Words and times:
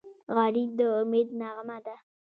غریب 0.35 0.69
د 0.79 0.79
امید 0.99 1.27
نغمه 1.39 1.77
ده 1.85 1.95